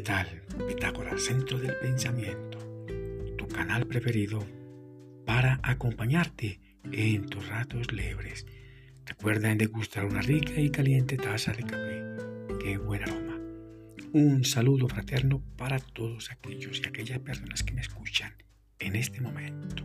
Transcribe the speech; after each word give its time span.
¿qué 0.00 0.04
tal? 0.04 0.42
Pitágoras, 0.66 1.22
Centro 1.24 1.58
del 1.58 1.76
Pensamiento, 1.76 2.56
tu 3.36 3.46
canal 3.46 3.86
preferido 3.86 4.42
para 5.26 5.60
acompañarte 5.62 6.58
en 6.90 7.28
tus 7.28 7.46
ratos 7.46 7.92
libres. 7.92 8.46
Recuerda 9.04 9.52
en 9.52 9.58
degustar 9.58 10.06
una 10.06 10.22
rica 10.22 10.58
y 10.58 10.70
caliente 10.70 11.18
taza 11.18 11.52
de 11.52 11.64
café. 11.64 12.02
¡Qué 12.62 12.78
buen 12.78 13.02
aroma! 13.02 13.38
Un 14.14 14.42
saludo 14.46 14.88
fraterno 14.88 15.42
para 15.58 15.78
todos 15.78 16.30
aquellos 16.30 16.80
y 16.82 16.88
aquellas 16.88 17.18
personas 17.18 17.62
que 17.62 17.74
me 17.74 17.82
escuchan 17.82 18.32
en 18.78 18.96
este 18.96 19.20
momento. 19.20 19.84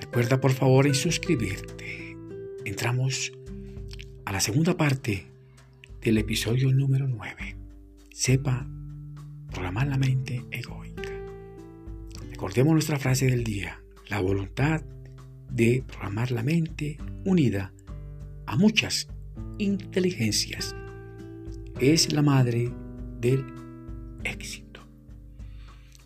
Recuerda 0.00 0.40
por 0.40 0.50
favor 0.50 0.88
en 0.88 0.96
suscribirte. 0.96 2.16
Entramos 2.64 3.30
a 4.24 4.32
la 4.32 4.40
segunda 4.40 4.76
parte 4.76 5.28
del 6.00 6.18
episodio 6.18 6.72
número 6.72 7.06
9. 7.06 7.54
Sepa 8.10 8.66
programar 9.50 9.86
la 9.88 9.98
mente 9.98 10.44
egoica. 10.50 11.10
Recordemos 12.30 12.72
nuestra 12.72 12.98
frase 12.98 13.26
del 13.26 13.44
día. 13.44 13.80
La 14.08 14.20
voluntad 14.20 14.82
de 15.50 15.84
programar 15.86 16.30
la 16.30 16.42
mente 16.42 16.98
unida 17.24 17.72
a 18.46 18.56
muchas 18.56 19.08
inteligencias 19.58 20.74
es 21.80 22.12
la 22.12 22.22
madre 22.22 22.72
del 23.20 23.44
éxito. 24.24 24.80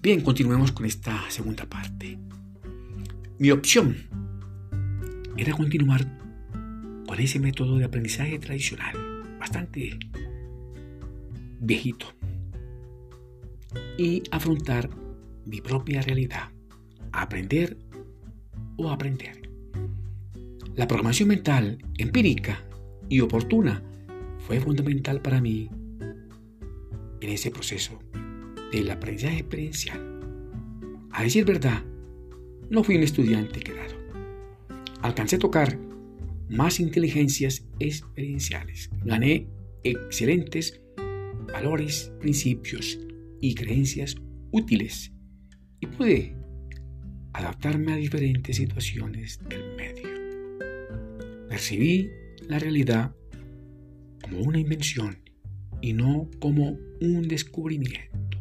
Bien, 0.01 0.21
continuemos 0.21 0.73
con 0.73 0.87
esta 0.87 1.31
segunda 1.31 1.67
parte. 1.67 2.19
Mi 3.39 3.51
opción 3.51 3.97
era 5.37 5.53
continuar 5.53 6.07
con 7.07 7.21
ese 7.21 7.39
método 7.39 7.79
de 7.79 7.85
aprendizaje 7.85 8.39
tradicional, 8.39 8.97
bastante 9.39 9.99
viejito, 11.61 12.07
y 13.99 14.23
afrontar 14.31 14.91
mi 15.45 15.61
propia 15.61 16.03
realidad, 16.03 16.51
aprender 17.13 17.77
o 18.77 18.91
aprender. 18.91 19.51
La 20.75 20.87
programación 20.89 21.29
mental 21.29 21.79
empírica 21.99 22.65
y 23.09 23.21
oportuna 23.21 23.83
fue 24.39 24.61
fundamental 24.61 25.21
para 25.21 25.41
mí 25.41 25.69
en 27.21 27.29
ese 27.29 27.51
proceso 27.51 27.99
del 28.73 28.91
aprendizaje 28.91 29.39
experiencial. 29.39 30.01
A 31.11 31.23
decir 31.23 31.45
verdad, 31.45 31.83
no 32.71 32.83
fui 32.83 32.97
un 32.97 33.03
estudiante 33.03 33.61
quedado. 33.61 33.95
Alcancé 35.03 35.37
a 35.37 35.41
tocar 35.41 35.79
más 36.49 36.81
inteligencias 36.81 37.67
experienciales. 37.79 38.91
Gané 39.05 39.47
excelentes 39.85 40.81
valores, 41.53 42.13
principios 42.21 42.99
y 43.43 43.55
creencias 43.55 44.15
útiles 44.53 45.13
y 45.81 45.87
pude 45.89 46.35
adaptarme 47.33 47.93
a 47.93 47.97
diferentes 47.97 48.57
situaciones 48.57 49.41
del 49.49 49.75
medio. 49.77 50.09
Percibí 51.49 52.09
la 52.49 52.59
realidad 52.61 53.15
como 54.23 54.39
una 54.39 54.61
invención 54.61 55.19
y 55.81 55.93
no 55.93 56.31
como 56.39 56.79
un 57.01 57.27
descubrimiento, 57.27 58.39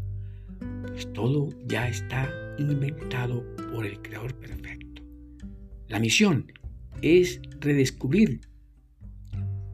pues 0.87 1.11
todo 1.13 1.49
ya 1.65 1.89
está 1.89 2.29
inventado 2.59 3.43
por 3.73 3.87
el 3.87 3.99
Creador 4.03 4.35
Perfecto. 4.35 5.01
La 5.87 5.99
misión 5.99 6.53
es 7.01 7.41
redescubrir 7.59 8.41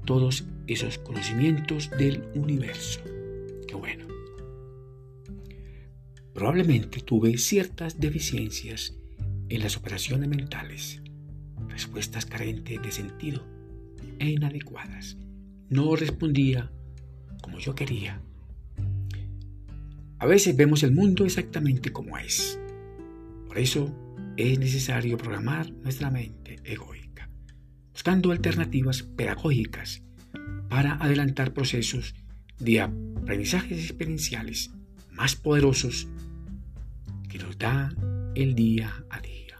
todos 0.05 0.45
esos 0.67 0.97
conocimientos 0.99 1.89
del 1.97 2.23
universo. 2.33 3.01
Qué 3.67 3.75
bueno. 3.75 4.16
Probablemente 6.37 6.99
tuve 6.99 7.35
ciertas 7.39 7.99
deficiencias 7.99 8.95
en 9.49 9.59
las 9.59 9.75
operaciones 9.75 10.29
mentales, 10.29 11.01
respuestas 11.67 12.27
carentes 12.27 12.79
de 12.79 12.91
sentido 12.91 13.43
e 14.19 14.29
inadecuadas. 14.29 15.17
No 15.71 15.95
respondía 15.95 16.71
como 17.41 17.57
yo 17.57 17.73
quería. 17.73 18.21
A 20.19 20.27
veces 20.27 20.55
vemos 20.55 20.83
el 20.83 20.91
mundo 20.91 21.25
exactamente 21.25 21.91
como 21.91 22.19
es. 22.19 22.59
Por 23.47 23.57
eso 23.57 23.91
es 24.37 24.59
necesario 24.59 25.17
programar 25.17 25.71
nuestra 25.71 26.11
mente 26.11 26.59
egoica, 26.65 27.31
buscando 27.91 28.31
alternativas 28.31 29.01
pedagógicas 29.01 30.03
para 30.69 30.97
adelantar 30.97 31.51
procesos 31.51 32.13
de 32.59 32.81
aprendizajes 32.81 33.79
experienciales 33.79 34.69
más 35.09 35.35
poderosos 35.35 36.07
que 37.27 37.37
nos 37.39 37.57
da 37.57 37.93
el 38.35 38.55
día 38.55 38.93
a 39.09 39.19
día. 39.19 39.57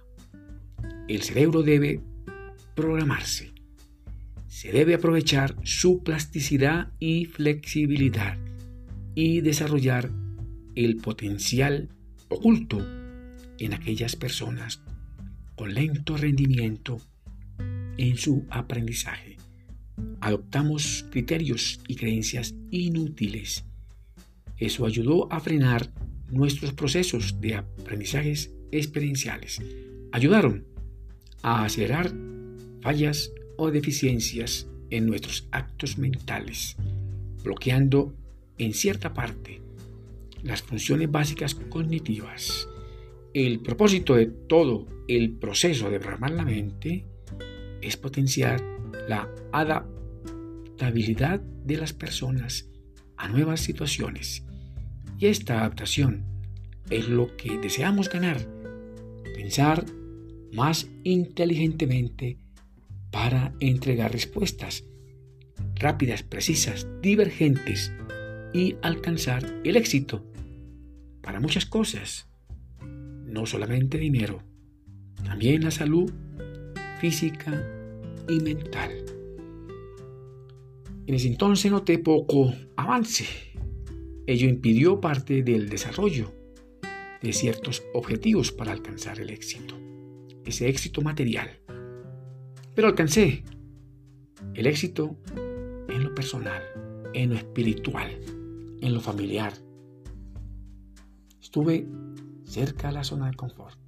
El 1.08 1.22
cerebro 1.22 1.64
debe 1.64 2.02
programarse. 2.76 3.54
Se 4.48 4.72
debe 4.72 4.96
aprovechar 4.96 5.56
su 5.64 6.04
plasticidad 6.04 6.92
y 7.00 7.26
flexibilidad 7.26 8.38
y 9.16 9.42
desarrollar 9.42 10.12
el 10.76 10.98
potencial 10.98 11.90
oculto 12.30 12.86
en 13.60 13.74
aquellas 13.74 14.16
personas 14.16 14.82
con 15.56 15.74
lento 15.74 16.18
rendimiento 16.18 17.02
en 17.98 18.18
su 18.18 18.46
aprendizaje. 18.50 19.38
Adoptamos 20.22 21.06
criterios 21.10 21.80
y 21.88 21.96
creencias 21.96 22.54
inútiles. 22.70 23.66
Eso 24.58 24.86
ayudó 24.86 25.32
a 25.32 25.40
frenar 25.40 25.92
nuestros 26.30 26.74
procesos 26.74 27.40
de 27.40 27.56
aprendizajes 27.56 28.52
experienciales. 28.72 29.62
Ayudaron 30.12 30.66
a 31.42 31.64
acelerar 31.64 32.12
fallas 32.82 33.32
o 33.58 33.72
deficiencias 33.72 34.68
en 34.90 35.06
nuestros 35.06 35.48
actos 35.52 35.98
mentales, 35.98 36.76
bloqueando 37.44 38.14
en 38.58 38.74
cierta 38.74 39.14
parte 39.14 39.62
las 40.44 40.62
funciones 40.62 41.12
básicas 41.12 41.56
cognitivas. 41.56 42.68
El 43.34 43.60
propósito 43.60 44.16
de 44.16 44.28
todo 44.28 44.88
el 45.08 45.32
proceso 45.32 45.90
de 45.90 46.00
programar 46.00 46.32
la 46.32 46.46
mente 46.46 47.06
es 47.82 47.98
potenciar 47.98 48.62
la 49.08 49.30
adaptabilidad 49.52 51.40
de 51.40 51.78
las 51.78 51.94
personas 51.94 52.70
a 53.18 53.28
nuevas 53.28 53.62
situaciones. 53.62 54.47
Y 55.18 55.28
esta 55.28 55.60
adaptación 55.60 56.24
es 56.90 57.10
lo 57.10 57.36
que 57.36 57.58
deseamos 57.58 58.10
ganar. 58.10 58.38
Pensar 59.36 59.86
más 60.54 60.90
inteligentemente 61.04 62.38
para 63.12 63.54
entregar 63.60 64.12
respuestas 64.12 64.84
rápidas, 65.80 66.24
precisas, 66.24 66.88
divergentes 67.02 67.92
y 68.54 68.76
alcanzar 68.82 69.44
el 69.64 69.76
éxito 69.76 70.26
para 71.22 71.40
muchas 71.40 71.66
cosas. 71.66 72.28
No 73.26 73.46
solamente 73.46 73.98
dinero, 73.98 74.42
también 75.24 75.64
la 75.64 75.72
salud 75.72 76.12
física 77.00 77.64
y 78.28 78.40
mental. 78.40 78.92
En 81.06 81.14
ese 81.14 81.28
entonces 81.28 81.72
noté 81.72 82.00
poco 82.00 82.54
avance. 82.76 83.26
Ello 84.28 84.50
impidió 84.50 85.00
parte 85.00 85.42
del 85.42 85.70
desarrollo 85.70 86.34
de 87.22 87.32
ciertos 87.32 87.82
objetivos 87.94 88.52
para 88.52 88.74
alcanzar 88.74 89.22
el 89.22 89.30
éxito, 89.30 89.76
ese 90.44 90.68
éxito 90.68 91.02
material. 91.02 91.50
Pero 92.76 92.90
alcancé 92.90 93.46
el 94.54 94.68
éxito 94.68 95.16
en 95.88 96.04
lo 96.04 96.14
personal, 96.14 96.62
en 97.14 97.30
lo 97.30 97.36
espiritual, 97.36 98.10
en 98.82 98.94
lo 98.94 99.00
familiar. 99.00 99.54
Estuve 101.42 101.88
cerca 102.44 102.90
de 102.90 102.96
la 102.96 103.06
zona 103.06 103.30
de 103.30 103.36
confort, 103.38 103.80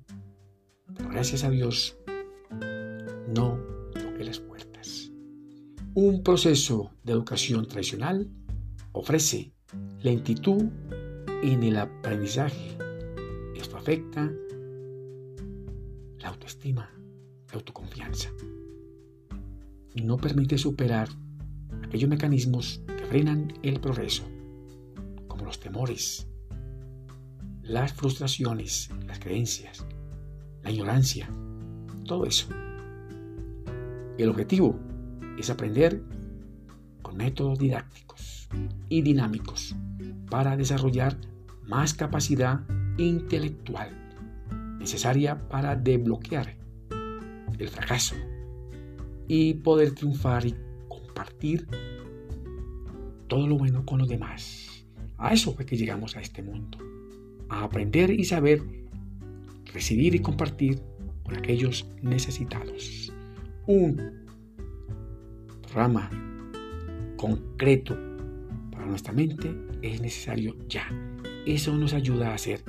pero 0.96 1.10
gracias 1.10 1.44
a 1.44 1.50
Dios 1.50 1.98
no 3.36 3.60
toqué 3.92 4.24
las 4.24 4.40
puertas. 4.40 5.12
Un 5.96 6.24
proceso 6.24 6.92
de 7.04 7.12
educación 7.12 7.68
tradicional 7.68 8.32
ofrece 8.94 9.52
lentitud 10.02 10.64
en 11.44 11.64
el 11.64 11.78
aprendizaje. 11.78 12.78
Esto 13.56 13.78
afecta 13.78 14.32
la 16.20 16.30
autoestima, 16.30 16.90
la 17.50 17.54
autoconfianza 17.54 18.30
no 20.04 20.18
permite 20.18 20.58
superar 20.58 21.10
aquellos 21.84 22.10
mecanismos 22.10 22.82
que 22.88 23.06
frenan 23.06 23.54
el 23.64 23.80
progreso, 23.80 24.24
como 25.28 25.46
los 25.46 25.60
temores, 25.60 26.28
las 27.62 27.94
frustraciones, 27.94 28.90
las 29.06 29.20
creencias, 29.20 29.86
la 30.64 30.72
ignorancia, 30.72 31.30
todo 32.06 32.26
eso. 32.26 32.48
El 34.18 34.30
objetivo 34.30 34.78
es 35.38 35.50
aprender 35.50 36.02
con 37.02 37.18
métodos 37.18 37.60
didácticos 37.60 38.09
y 38.90 39.02
dinámicos 39.02 39.76
para 40.30 40.58
desarrollar 40.58 41.18
más 41.68 41.94
capacidad 41.94 42.62
intelectual 42.98 43.90
necesaria 44.80 45.48
para 45.50 45.76
desbloquear 45.76 46.56
el 47.58 47.68
fracaso 47.68 48.16
y 49.28 49.54
poder 49.56 49.92
triunfar 49.94 50.46
y 50.46 50.56
compartir 50.88 51.68
todo 53.28 53.46
lo 53.48 53.58
bueno 53.58 53.86
con 53.86 54.00
los 54.00 54.08
demás. 54.08 54.86
A 55.18 55.34
eso 55.34 55.54
fue 55.54 55.66
que 55.66 55.78
llegamos 55.78 56.16
a 56.16 56.22
este 56.22 56.42
mundo, 56.42 56.78
a 57.50 57.64
aprender 57.64 58.10
y 58.10 58.24
saber 58.24 58.64
recibir 59.74 60.16
y 60.16 60.20
compartir 60.20 60.82
con 61.24 61.38
aquellos 61.38 61.88
necesitados. 62.02 63.14
Un 63.68 64.26
programa 65.62 66.10
concreto 67.18 68.09
para 68.90 68.94
nuestra 68.94 69.14
mente 69.14 69.56
es 69.84 70.02
necesario 70.02 70.56
ya. 70.68 70.90
Eso 71.46 71.78
nos 71.78 71.94
ayuda 71.94 72.34
a 72.34 72.38
ser 72.40 72.64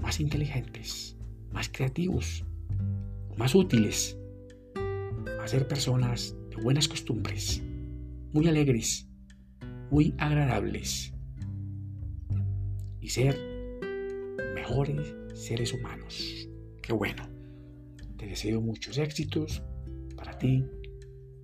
más 0.00 0.20
inteligentes, 0.20 1.16
más 1.52 1.68
creativos, 1.68 2.44
más 3.36 3.56
útiles, 3.56 4.16
a 5.42 5.48
ser 5.48 5.66
personas 5.66 6.36
de 6.50 6.62
buenas 6.62 6.86
costumbres, 6.86 7.60
muy 8.32 8.46
alegres, 8.46 9.08
muy 9.90 10.14
agradables 10.18 11.12
y 13.00 13.08
ser 13.08 13.36
mejores 14.54 15.16
seres 15.34 15.72
humanos. 15.72 16.48
Qué 16.80 16.92
bueno. 16.92 17.24
Te 18.16 18.26
deseo 18.26 18.60
muchos 18.60 18.98
éxitos 18.98 19.64
para 20.14 20.38
ti, 20.38 20.64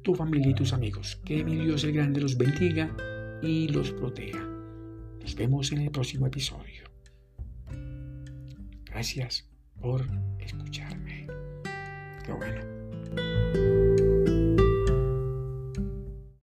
tu 0.05 0.15
familia 0.15 0.51
y 0.51 0.55
tus 0.55 0.73
amigos. 0.73 1.21
Que 1.25 1.43
mi 1.43 1.57
Dios 1.57 1.83
el 1.83 1.93
Grande 1.93 2.21
los 2.21 2.37
bendiga 2.37 2.95
y 3.43 3.69
los 3.69 3.93
proteja. 3.93 4.45
Nos 5.21 5.35
vemos 5.35 5.73
en 5.73 5.81
el 5.81 5.91
próximo 5.91 6.27
episodio. 6.27 6.85
Gracias 8.85 9.49
por 9.81 10.07
escucharme. 10.41 11.27
Qué 12.25 12.33
bueno. 12.33 12.76